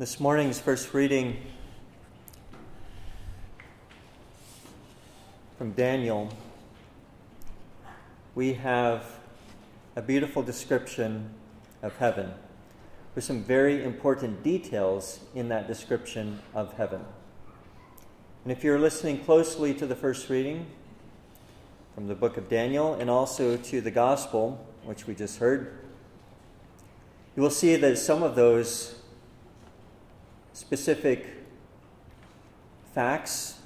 [0.00, 1.36] This morning's first reading
[5.58, 6.32] from Daniel,
[8.34, 9.04] we have
[9.96, 11.28] a beautiful description
[11.82, 12.32] of heaven
[13.14, 17.04] with some very important details in that description of heaven.
[18.44, 20.64] And if you're listening closely to the first reading
[21.94, 25.78] from the book of Daniel and also to the gospel, which we just heard,
[27.36, 28.94] you will see that some of those
[30.60, 31.26] specific
[32.94, 33.60] facts,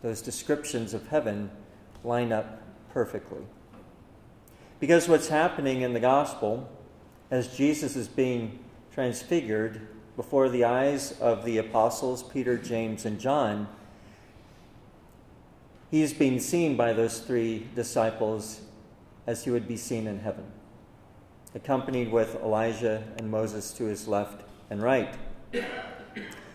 [0.00, 1.50] those descriptions of heaven,
[2.02, 3.42] line up perfectly.
[4.80, 6.66] Because what's happening in the gospel,
[7.30, 8.60] as Jesus is being
[8.94, 13.68] transfigured before the eyes of the apostles Peter, James, and John,
[15.90, 18.62] he is being seen by those three disciples
[19.26, 20.46] as he would be seen in heaven,
[21.54, 25.14] accompanied with Elijah and Moses to his left and right.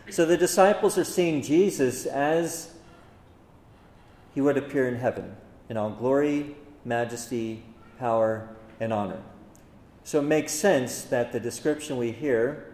[0.09, 2.73] So the disciples are seeing Jesus as
[4.33, 5.35] he would appear in heaven,
[5.69, 7.63] in all glory, majesty,
[7.99, 9.21] power, and honor.
[10.03, 12.65] So it makes sense that the description we hear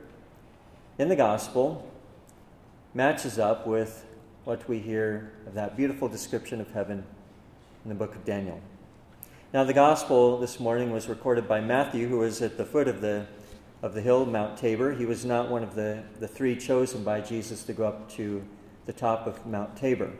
[0.97, 1.87] in the gospel
[2.93, 4.05] matches up with
[4.45, 7.05] what we hear of that beautiful description of heaven
[7.83, 8.59] in the book of Daniel.
[9.53, 13.01] Now, the gospel this morning was recorded by Matthew, who was at the foot of
[13.01, 13.25] the
[13.81, 14.93] of the hill, Mount Tabor.
[14.93, 18.43] He was not one of the, the three chosen by Jesus to go up to
[18.85, 20.11] the top of Mount Tabor.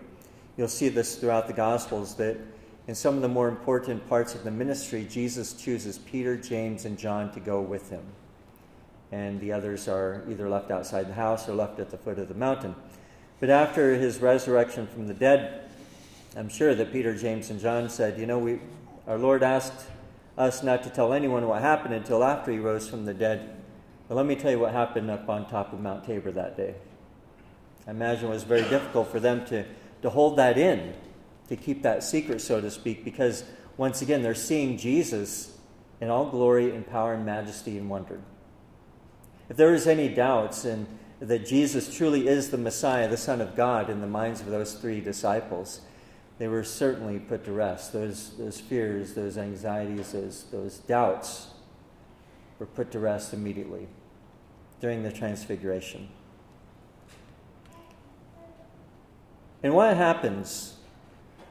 [0.55, 2.37] You'll see this throughout the Gospels that
[2.87, 6.97] in some of the more important parts of the ministry, Jesus chooses Peter, James, and
[6.97, 8.03] John to go with him.
[9.11, 12.27] And the others are either left outside the house or left at the foot of
[12.27, 12.75] the mountain.
[13.39, 15.69] But after his resurrection from the dead,
[16.35, 18.59] I'm sure that Peter, James, and John said, You know, we,
[19.07, 19.87] our Lord asked
[20.39, 23.57] us not to tell anyone what happened until after he rose from the dead.
[24.07, 26.75] But let me tell you what happened up on top of Mount Tabor that day.
[27.85, 29.65] I imagine it was very difficult for them to,
[30.01, 30.93] to hold that in,
[31.49, 33.43] to keep that secret, so to speak, because
[33.77, 35.57] once again, they're seeing Jesus
[35.99, 38.21] in all glory and power and majesty and wonder.
[39.49, 40.87] If there is any doubts in,
[41.19, 44.73] that Jesus truly is the Messiah, the Son of God, in the minds of those
[44.75, 45.81] three disciples,
[46.39, 47.93] they were certainly put to rest.
[47.93, 51.49] Those, those fears, those anxieties, those, those doubts
[52.57, 53.87] were put to rest immediately
[54.79, 56.07] during the transfiguration.
[59.61, 60.77] And what happens?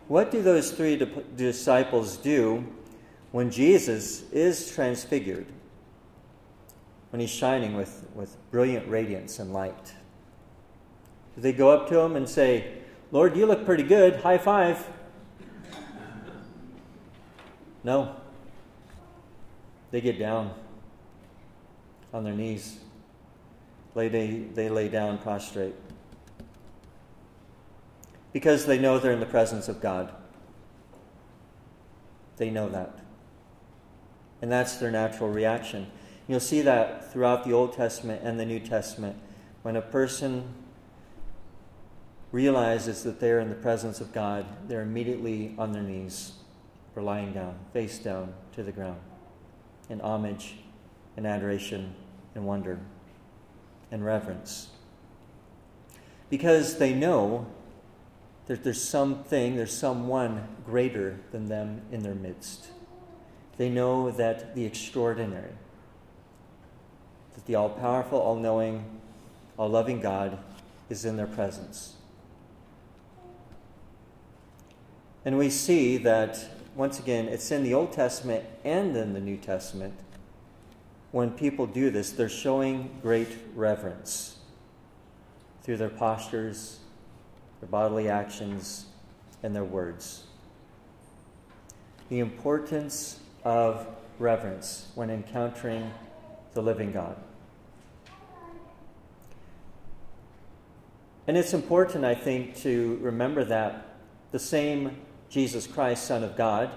[0.09, 0.97] What do those three
[1.37, 2.67] disciples do
[3.31, 5.47] when Jesus is transfigured?
[7.11, 9.93] When he's shining with, with brilliant radiance and light?
[11.35, 12.78] Do they go up to him and say,
[13.11, 14.17] Lord, you look pretty good.
[14.21, 14.87] High five.
[17.83, 18.17] No.
[19.91, 20.53] They get down
[22.13, 22.81] on their knees.
[23.95, 25.75] Lay, they, they lay down prostrate.
[28.33, 30.13] Because they know they're in the presence of God.
[32.37, 32.99] They know that.
[34.43, 35.91] And that's their natural reaction.
[36.29, 39.17] You'll see that throughout the Old Testament and the New Testament.
[39.63, 40.55] When a person
[42.33, 46.33] realizes that they're in the presence of God, they're immediately on their knees
[46.95, 49.01] or lying down, face down to the ground,
[49.89, 50.57] in homage
[51.17, 51.95] and adoration
[52.35, 52.79] and wonder
[53.91, 54.69] and reverence.
[56.29, 57.47] Because they know
[58.47, 62.69] that there's something, there's someone greater than them in their midst.
[63.57, 65.53] They know that the extraordinary,
[67.35, 68.85] that the all powerful, all knowing,
[69.57, 70.39] all loving God
[70.89, 71.95] is in their presence.
[75.25, 76.39] And we see that,
[76.75, 79.95] once again, it's in the Old Testament and in the New Testament.
[81.11, 84.37] When people do this, they're showing great reverence
[85.63, 86.81] through their postures,
[87.61, 88.87] their bodily actions,
[89.43, 90.25] and their words.
[92.09, 93.87] The importance of
[94.19, 95.91] reverence when encountering
[96.55, 97.17] the living God.
[101.27, 103.87] And it's important, I think, to remember that
[104.33, 104.97] the same
[105.29, 106.71] Jesus Christ, Son of God,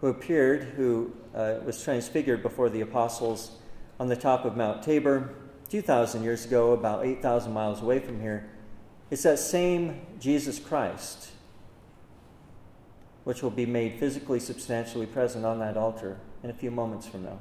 [0.00, 3.52] who appeared, who uh, was transfigured before the apostles
[4.00, 5.34] on the top of Mount Tabor
[5.70, 8.50] 2,000 years ago, about 8,000 miles away from here.
[9.10, 11.30] It's that same Jesus Christ
[13.24, 17.24] which will be made physically, substantially present on that altar in a few moments from
[17.24, 17.38] now.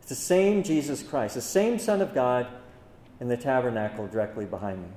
[0.00, 2.46] It's the same Jesus Christ, the same Son of God
[3.20, 4.88] in the tabernacle directly behind me.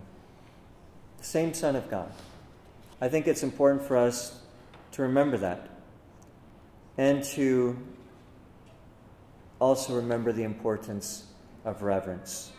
[1.17, 2.11] The same Son of God.
[3.01, 4.38] I think it's important for us
[4.99, 5.69] to remember that
[6.97, 7.79] and to
[9.57, 11.23] also remember the importance
[11.63, 12.51] of reverence.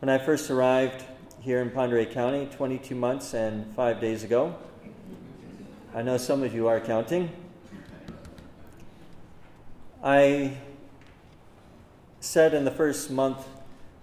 [0.00, 1.04] When I first arrived
[1.38, 4.56] here in Oreille County 22 months and five days ago,
[5.94, 7.30] I know some of you are counting.
[10.02, 10.56] I
[12.18, 13.46] said in the first month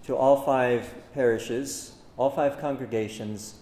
[0.06, 3.56] to all five parishes, all five congregations,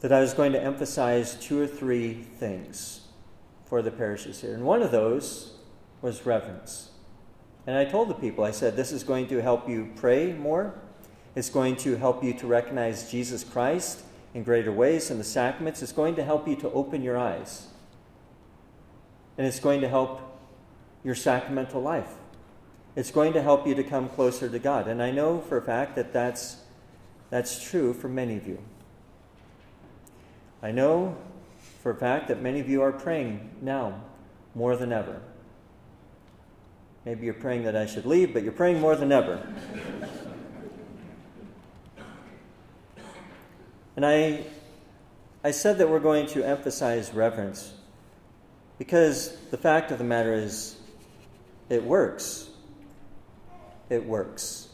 [0.00, 3.00] that I was going to emphasize two or three things
[3.66, 4.54] for the parishes here.
[4.54, 5.54] And one of those
[6.00, 6.90] was reverence.
[7.66, 10.74] And I told the people, I said, this is going to help you pray more.
[11.34, 14.02] It's going to help you to recognize Jesus Christ
[14.34, 15.82] in greater ways in the sacraments.
[15.82, 17.66] It's going to help you to open your eyes.
[19.36, 20.40] And it's going to help
[21.04, 22.14] your sacramental life.
[22.96, 24.88] It's going to help you to come closer to God.
[24.88, 26.56] And I know for a fact that that's,
[27.30, 28.58] that's true for many of you.
[30.62, 31.16] I know
[31.82, 34.02] for a fact that many of you are praying now
[34.54, 35.20] more than ever.
[37.04, 39.46] Maybe you're praying that I should leave, but you're praying more than ever.
[43.96, 44.44] and I,
[45.44, 47.72] I said that we're going to emphasize reverence
[48.78, 50.76] because the fact of the matter is,
[51.68, 52.48] it works.
[53.90, 54.68] It works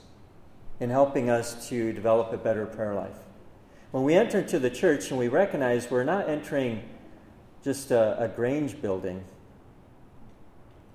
[0.80, 3.16] in helping us to develop a better prayer life.
[3.94, 6.82] When we enter into the church and we recognize we're not entering
[7.62, 9.22] just a, a Grange building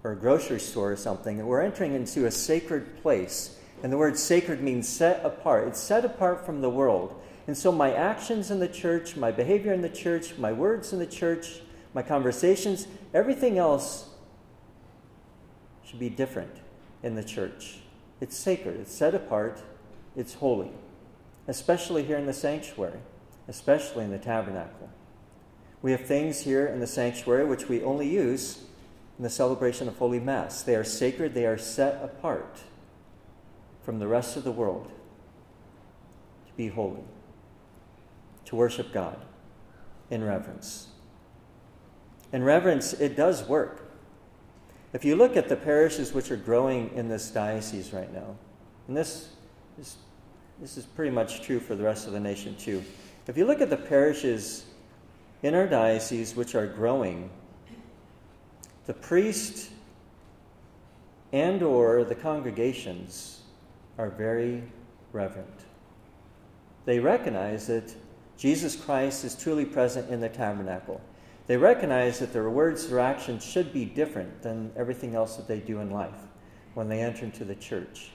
[0.03, 3.57] or a grocery store or something, we're entering into a sacred place.
[3.83, 5.69] And the word sacred means set apart.
[5.69, 7.15] It's set apart from the world.
[7.47, 10.99] And so my actions in the church, my behavior in the church, my words in
[10.99, 11.61] the church,
[11.93, 14.09] my conversations, everything else
[15.85, 16.57] should be different
[17.01, 17.77] in the church.
[18.19, 19.61] It's sacred, it's set apart,
[20.17, 20.73] it's holy
[21.49, 22.99] especially here in the sanctuary,
[23.47, 24.89] especially in the tabernacle.
[25.81, 28.63] We have things here in the sanctuary which we only use
[29.17, 30.61] in the celebration of Holy Mass.
[30.61, 32.59] They are sacred, they are set apart
[33.83, 34.91] from the rest of the world
[36.45, 37.03] to be holy,
[38.45, 39.17] to worship God
[40.11, 40.89] in reverence.
[42.31, 43.89] In reverence, it does work.
[44.93, 48.35] If you look at the parishes which are growing in this diocese right now,
[48.87, 49.29] and this
[49.79, 49.97] is
[50.59, 52.83] this is pretty much true for the rest of the nation too.
[53.27, 54.65] If you look at the parishes
[55.41, 57.29] in our diocese which are growing,
[58.85, 59.69] the priest
[61.31, 63.41] and or the congregations
[63.97, 64.63] are very
[65.13, 65.47] reverent.
[66.85, 67.93] They recognize that
[68.37, 71.01] Jesus Christ is truly present in the tabernacle.
[71.47, 75.59] They recognize that their words or actions should be different than everything else that they
[75.59, 76.27] do in life
[76.73, 78.11] when they enter into the church.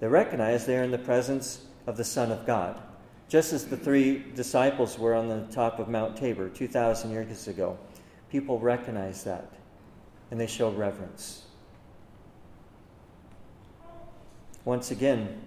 [0.00, 2.80] They recognize they are in the presence of the Son of God,
[3.28, 7.78] just as the three disciples were on the top of Mount Tabor 2,000 years ago.
[8.30, 9.50] People recognize that
[10.30, 11.44] and they show reverence.
[14.64, 15.40] Once again,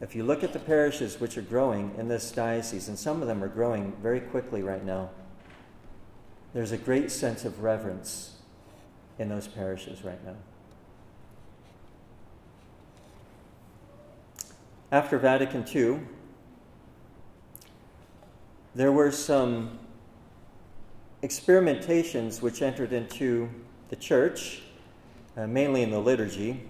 [0.00, 3.28] if you look at the parishes which are growing in this diocese, and some of
[3.28, 5.10] them are growing very quickly right now,
[6.52, 8.36] there's a great sense of reverence
[9.18, 10.36] in those parishes right now.
[14.94, 15.98] After Vatican II,
[18.76, 19.76] there were some
[21.24, 23.50] experimentations which entered into
[23.88, 24.62] the church,
[25.36, 26.62] uh, mainly in the liturgy.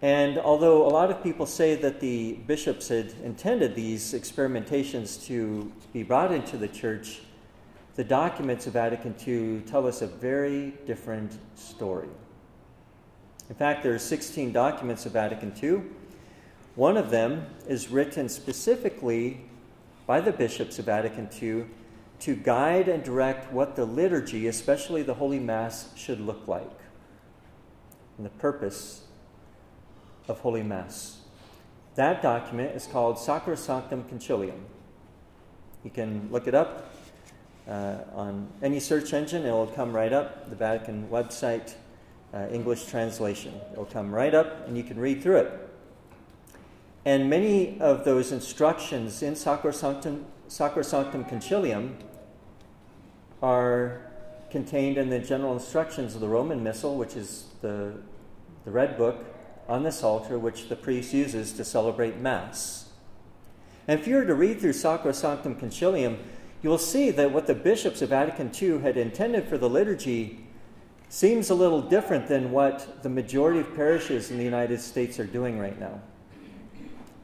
[0.00, 5.70] And although a lot of people say that the bishops had intended these experimentations to
[5.92, 7.20] be brought into the church,
[7.96, 12.08] the documents of Vatican II tell us a very different story.
[13.50, 15.82] In fact, there are 16 documents of Vatican II.
[16.74, 19.42] One of them is written specifically
[20.06, 21.66] by the bishops of Vatican II
[22.20, 26.70] to guide and direct what the liturgy, especially the Holy Mass, should look like
[28.16, 29.02] and the purpose
[30.28, 31.18] of Holy Mass.
[31.94, 34.60] That document is called Sacrosanctum Concilium.
[35.84, 36.92] You can look it up
[37.68, 40.50] uh, on any search engine, it will come right up.
[40.50, 41.74] The Vatican website,
[42.34, 43.54] uh, English translation.
[43.72, 45.71] It will come right up, and you can read through it.
[47.04, 51.96] And many of those instructions in Sacrosanctum, Sacrosanctum Concilium
[53.42, 54.02] are
[54.50, 57.94] contained in the general instructions of the Roman Missal, which is the,
[58.64, 59.24] the red book
[59.68, 62.90] on this altar, which the priest uses to celebrate Mass.
[63.88, 66.18] And if you were to read through Sacrosanctum Concilium,
[66.62, 70.46] you will see that what the bishops of Vatican II had intended for the liturgy
[71.08, 75.26] seems a little different than what the majority of parishes in the United States are
[75.26, 76.00] doing right now.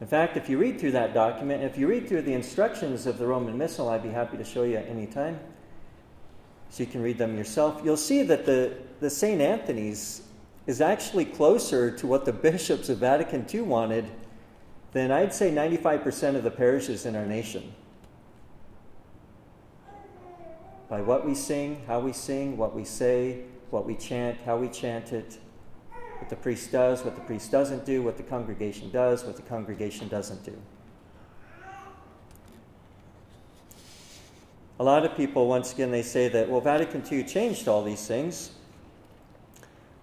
[0.00, 3.19] In fact, if you read through that document, if you read through the instructions of
[3.19, 5.40] the Roman Missal, I'd be happy to show you at any time,
[6.71, 7.81] so you can read them yourself.
[7.85, 9.40] You'll see that the, the St.
[9.40, 10.23] Anthony's
[10.69, 14.09] is actually closer to what the bishops of Vatican II wanted
[14.93, 17.75] than I'd say 95% of the parishes in our nation.
[20.88, 24.69] By what we sing, how we sing, what we say, what we chant, how we
[24.69, 25.38] chant it,
[26.18, 29.42] what the priest does, what the priest doesn't do, what the congregation does, what the
[29.42, 30.56] congregation doesn't do.
[34.80, 38.06] A lot of people, once again, they say that, well, Vatican II changed all these
[38.06, 38.52] things,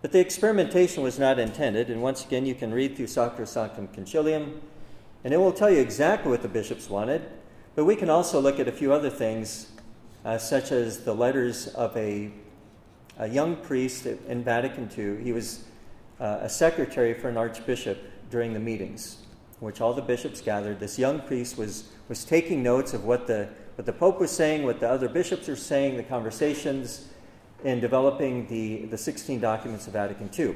[0.01, 1.89] but the experimentation was not intended.
[1.89, 4.60] And once again, you can read through Sacrosanctum Concilium,
[5.24, 7.22] and it will tell you exactly what the bishops wanted.
[7.75, 9.72] But we can also look at a few other things,
[10.24, 12.31] uh, such as the letters of a,
[13.17, 15.24] a young priest in Vatican II.
[15.24, 15.63] He was
[16.19, 19.17] uh, a secretary for an archbishop during the meetings,
[19.60, 20.79] which all the bishops gathered.
[20.79, 24.63] This young priest was, was taking notes of what the what the Pope was saying,
[24.63, 27.10] what the other bishops are saying, the conversations
[27.63, 30.55] in developing the, the 16 documents of Vatican II.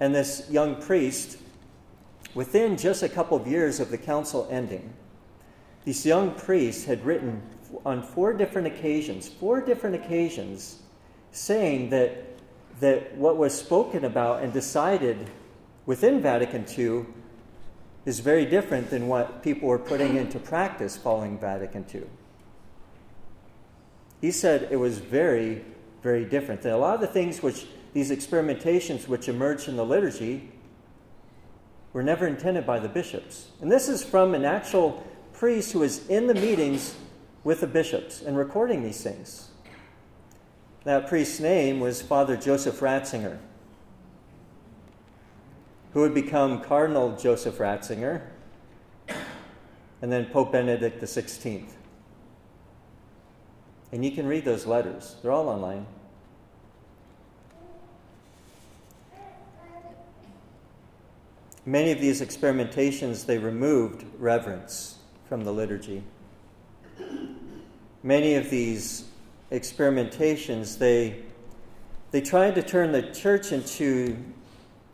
[0.00, 1.38] And this young priest,
[2.34, 4.92] within just a couple of years of the council ending,
[5.84, 7.42] this young priest had written
[7.86, 10.82] on four different occasions, four different occasions,
[11.32, 12.29] saying that,
[12.80, 15.30] that what was spoken about and decided
[15.86, 17.06] within Vatican II
[18.06, 22.04] is very different than what people were putting into practice following Vatican II.
[24.20, 25.64] He said it was very,
[26.02, 26.62] very different.
[26.62, 30.50] That a lot of the things which these experimentations which emerged in the liturgy
[31.92, 33.48] were never intended by the bishops.
[33.60, 36.94] And this is from an actual priest who was in the meetings
[37.42, 39.49] with the bishops and recording these things.
[40.84, 43.38] That priest's name was Father Joseph Ratzinger
[45.92, 48.22] who would become Cardinal Joseph Ratzinger,
[50.02, 51.66] and then Pope Benedict XVI.
[53.92, 55.86] And you can read those letters, they're all online.
[61.66, 66.02] Many of these experimentations, they removed reverence from the liturgy.
[68.02, 69.04] Many of these
[69.50, 71.22] experimentations, they,
[72.10, 74.16] they tried to turn the church into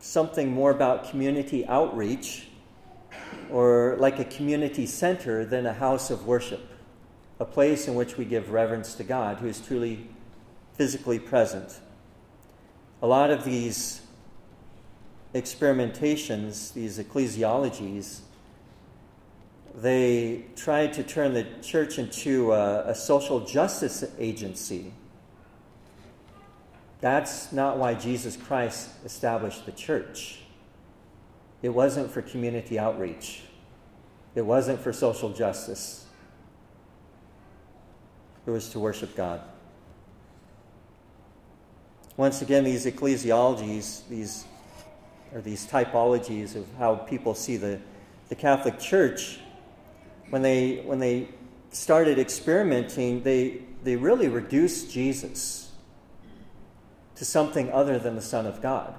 [0.01, 2.49] something more about community outreach
[3.51, 6.71] or like a community center than a house of worship,
[7.39, 10.09] a place in which we give reverence to God who is truly
[10.75, 11.81] physically present.
[13.03, 14.03] A lot of these
[15.35, 18.21] experimentations, these ecclesiologies,
[19.77, 24.93] they tried to turn the church into a, a social justice agency
[27.01, 30.41] that's not why Jesus Christ established the church.
[31.63, 33.43] It wasn't for community outreach,
[34.35, 36.07] it wasn't for social justice,
[38.47, 39.41] it was to worship God.
[42.17, 44.45] Once again, these ecclesiologies, these
[45.35, 47.79] or these typologies of how people see the,
[48.31, 49.41] the Catholic Church,
[50.31, 51.29] when they when they
[51.71, 55.71] started experimenting, they they really reduced Jesus
[57.15, 58.95] to something other than the Son of God,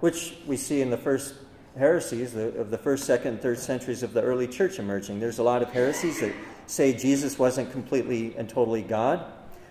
[0.00, 1.34] which we see in the first
[1.76, 5.20] heresies of the first, second, third centuries of the early church emerging.
[5.20, 6.32] There's a lot of heresies that
[6.66, 9.24] say Jesus wasn't completely and totally God.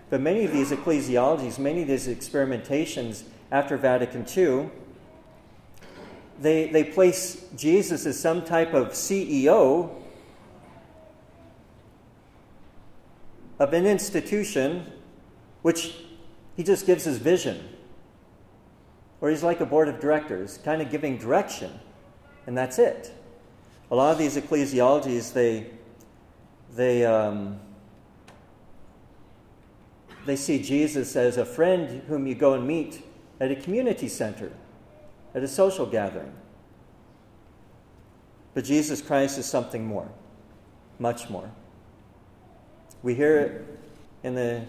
[0.09, 4.69] But many of these ecclesiologies, many of these experimentations after Vatican II,
[6.39, 9.89] they, they place Jesus as some type of CEO
[13.59, 14.91] of an institution
[15.61, 15.95] which
[16.55, 17.69] he just gives his vision.
[19.21, 21.71] Or he's like a board of directors, kind of giving direction,
[22.45, 23.11] and that's it.
[23.91, 25.67] A lot of these ecclesiologies, they,
[26.75, 27.59] they, um,
[30.25, 33.03] they see Jesus as a friend whom you go and meet
[33.39, 34.51] at a community center,
[35.33, 36.33] at a social gathering.
[38.53, 40.09] But Jesus Christ is something more,
[40.99, 41.51] much more.
[43.05, 43.79] We hear it
[44.23, 44.63] in the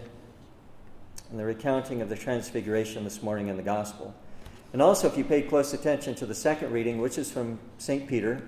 [1.31, 4.13] in the recounting of the Transfiguration this morning in the Gospel.
[4.73, 8.07] And also, if you paid close attention to the second reading, which is from St.
[8.07, 8.47] Peter,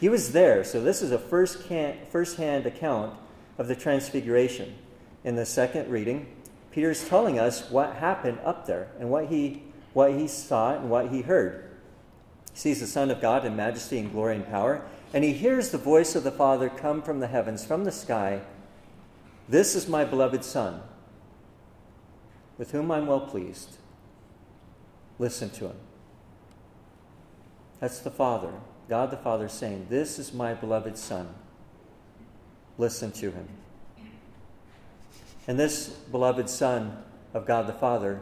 [0.00, 0.64] he was there.
[0.64, 3.14] So, this is a first hand account
[3.56, 4.74] of the Transfiguration.
[5.22, 6.26] In the second reading,
[6.72, 10.90] Peter is telling us what happened up there and what he, what he saw and
[10.90, 11.70] what he heard.
[12.52, 14.84] He sees the Son of God in majesty and glory and power,
[15.14, 18.40] and he hears the voice of the Father come from the heavens, from the sky
[19.50, 20.80] This is my beloved Son
[22.56, 23.78] with whom I'm well pleased.
[25.18, 25.76] Listen to him.
[27.80, 28.52] That's the Father,
[28.88, 31.34] God the Father saying, This is my beloved Son.
[32.78, 33.48] Listen to him.
[35.48, 37.02] And this beloved Son
[37.34, 38.20] of God the Father,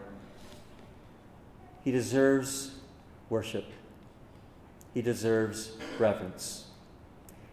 [1.85, 2.71] he deserves
[3.29, 3.67] worship.
[4.95, 6.69] he deserves reverence.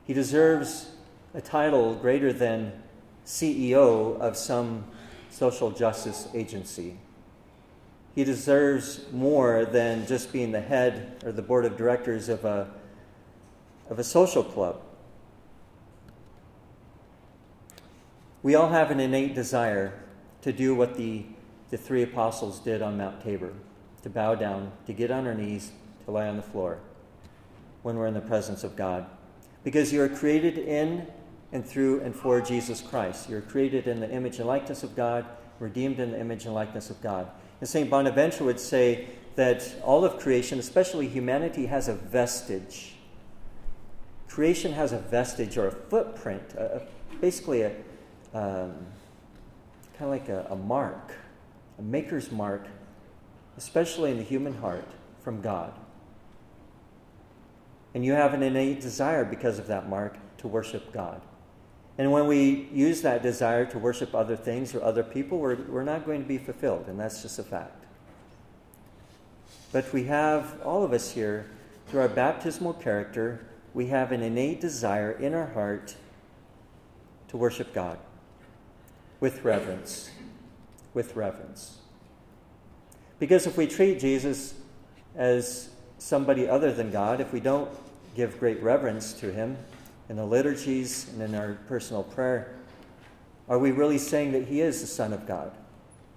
[0.05, 0.91] He deserves
[1.33, 2.71] a title greater than
[3.25, 4.85] CEO of some
[5.29, 6.97] social justice agency.
[8.13, 12.69] He deserves more than just being the head or the board of directors of a,
[13.89, 14.81] of a social club.
[18.41, 20.01] We all have an innate desire
[20.43, 21.25] to do what the,
[21.71, 23.53] the three apostles did on Mount Tabor
[24.03, 25.71] to bow down, to get on our knees,
[26.05, 26.77] to lie on the floor
[27.81, 29.07] when we're in the presence of God.
[29.63, 31.07] Because you are created in
[31.55, 33.29] and through and for Jesus Christ.
[33.29, 35.25] You're created in the image and likeness of God,
[35.59, 37.29] redeemed in the image and likeness of God.
[37.61, 37.89] And St.
[37.89, 42.95] Bonaventure would say that all of creation, especially humanity, has a vestige.
[44.27, 46.81] Creation has a vestige or a footprint, a,
[47.21, 47.71] basically a
[48.33, 48.75] um,
[49.97, 51.13] kind of like a, a mark,
[51.79, 52.67] a maker's mark,
[53.55, 54.87] especially in the human heart,
[55.23, 55.73] from God.
[57.93, 61.21] And you have an innate desire because of that mark to worship God.
[61.97, 65.83] And when we use that desire to worship other things or other people, we're, we're
[65.83, 67.85] not going to be fulfilled, and that's just a fact.
[69.71, 71.45] But we have, all of us here,
[71.87, 75.95] through our baptismal character, we have an innate desire in our heart
[77.29, 77.97] to worship God
[79.19, 80.09] with reverence.
[80.93, 81.77] With reverence.
[83.19, 84.53] Because if we treat Jesus
[85.15, 87.69] as somebody other than God, if we don't
[88.15, 89.57] give great reverence to him,
[90.09, 92.55] in the liturgies and in our personal prayer,
[93.47, 95.51] are we really saying that he is the Son of God?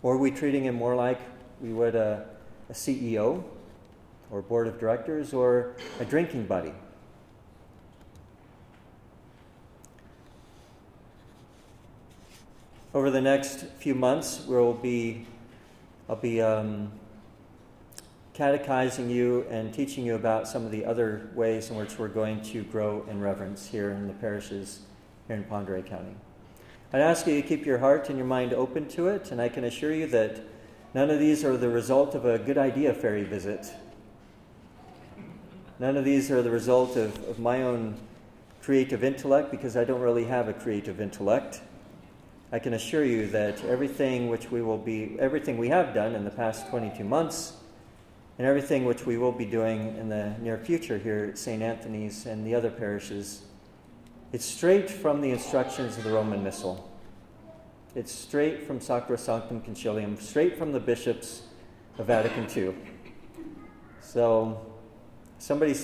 [0.03, 1.21] Or are we treating him more like
[1.61, 2.27] we would a,
[2.71, 3.43] a CEO
[4.31, 6.73] or board of directors or a drinking buddy?
[12.95, 15.27] Over the next few months, we'll be,
[16.09, 16.91] I'll be um,
[18.39, 22.41] catechizing you and teaching you about some of the other ways in which we're going
[22.41, 24.83] to grow in reverence here in the parishes
[25.27, 26.15] here in Oreille County.
[26.93, 29.49] I'd ask you to keep your heart and your mind open to it, and I
[29.49, 30.41] can assure you that
[30.95, 33.67] none of these are the result of a good idea fairy visit.
[35.81, 37.97] None of these are the result of, of my own
[38.63, 41.61] creative intellect because I don't really have a creative intellect.
[42.53, 46.23] I can assure you that everything which we will be, everything we have done in
[46.25, 47.58] the past 22 months
[48.39, 51.61] and everything which we will be doing in the near future here at St.
[51.61, 53.43] Anthony's and the other parishes,
[54.33, 56.89] it's straight from the instructions of the Roman Missal.
[57.97, 61.43] It's straight from Sacrosanctum Concilium, straight from the bishops
[61.99, 62.75] of Vatican II.
[64.01, 64.73] So,
[65.39, 65.75] somebody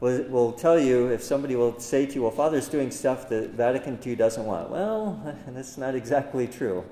[0.00, 3.50] will, will tell you, if somebody will say to you, well, Father's doing stuff that
[3.50, 4.68] Vatican II doesn't want.
[4.68, 6.84] Well, that's not exactly true.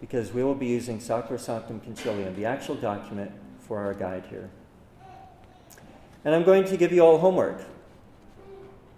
[0.00, 3.32] Because we will be using Sacrosanctum Concilium, the actual document
[3.66, 4.48] for our guide here.
[6.24, 7.62] And I'm going to give you all homework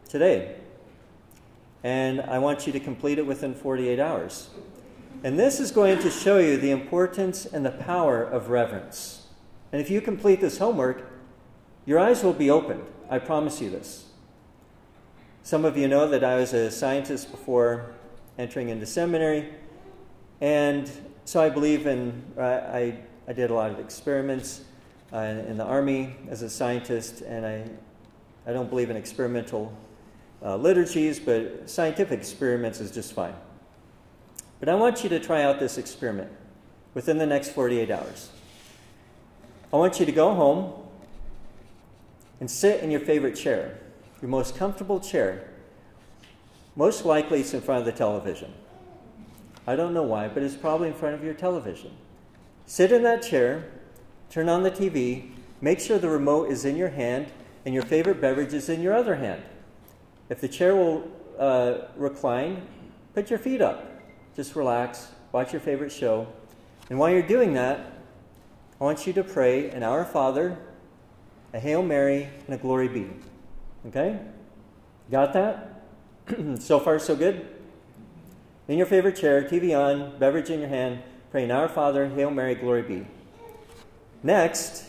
[0.08, 0.56] today.
[1.84, 4.50] And I want you to complete it within 48 hours.
[5.24, 9.26] And this is going to show you the importance and the power of reverence.
[9.72, 11.10] And if you complete this homework,
[11.86, 12.84] your eyes will be opened.
[13.10, 14.06] I promise you this.
[15.42, 17.94] Some of you know that I was a scientist before
[18.38, 19.48] entering into seminary.
[20.40, 20.90] And
[21.24, 24.62] so I believe in, uh, I, I did a lot of experiments
[25.12, 27.62] uh, in the Army as a scientist, and I,
[28.46, 29.70] I don't believe in experimental
[30.42, 33.34] uh, liturgies, but scientific experiments is just fine.
[34.60, 36.32] But I want you to try out this experiment
[36.94, 38.30] within the next 48 hours.
[39.74, 40.72] I want you to go home
[42.40, 43.78] and sit in your favorite chair,
[44.22, 45.50] your most comfortable chair.
[46.76, 48.54] Most likely it's in front of the television.
[49.66, 51.90] I don't know why, but it's probably in front of your television.
[52.68, 53.64] Sit in that chair,
[54.28, 55.30] turn on the TV,
[55.62, 57.28] make sure the remote is in your hand
[57.64, 59.42] and your favorite beverage is in your other hand.
[60.28, 62.60] If the chair will uh, recline,
[63.14, 63.90] put your feet up.
[64.36, 66.26] Just relax, watch your favorite show.
[66.90, 67.90] And while you're doing that,
[68.78, 70.58] I want you to pray an Our Father,
[71.54, 73.08] a Hail Mary, and a Glory Be.
[73.86, 74.20] Okay?
[75.10, 75.84] Got that?
[76.58, 77.48] so far, so good?
[78.68, 82.54] In your favorite chair, TV on, beverage in your hand, praying Our Father, Hail Mary,
[82.54, 83.06] Glory Be.
[84.22, 84.84] Next,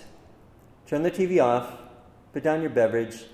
[0.87, 1.77] turn the TV off,
[2.33, 3.25] put down your beverage,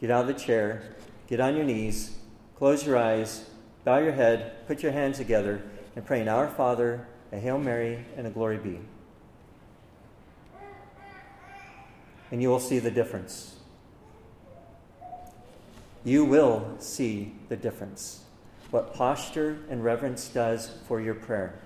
[0.00, 0.94] get out of the chair,
[1.26, 2.16] get on your knees,
[2.56, 3.50] close your eyes,
[3.84, 5.60] bow your head, put your hands together,
[5.96, 8.78] and pray Our Father, a Hail Mary, and a Glory Be.
[12.30, 13.56] And you will see the difference.
[16.04, 18.22] You will see the difference.
[18.70, 21.58] What posture and reverence does for your prayer.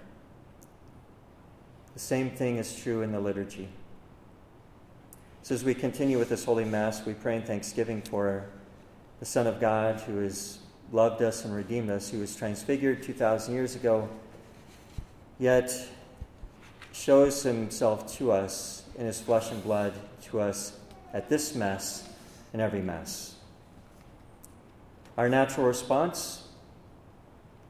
[1.96, 3.70] The same thing is true in the liturgy.
[5.40, 8.44] So as we continue with this Holy Mass, we pray in thanksgiving for
[9.18, 10.59] the Son of God who has
[10.92, 14.11] loved us and redeemed us, who was transfigured 2,000 years ago,
[15.38, 15.72] yet
[16.92, 20.78] shows himself to us in his flesh and blood to us
[21.14, 22.06] at this Mass
[22.52, 23.37] and every Mass.
[25.16, 26.46] Our natural response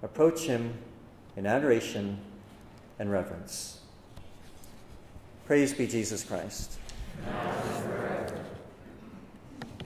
[0.03, 0.75] approach him
[1.37, 2.19] in adoration
[2.99, 3.76] and reverence.
[5.47, 6.73] Praise be Jesus Christ.